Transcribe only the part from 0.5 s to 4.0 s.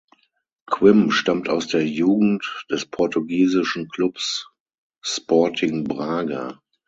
Quim stammt aus der Jugend des portugiesischen